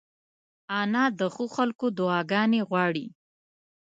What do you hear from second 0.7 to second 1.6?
انا د ښو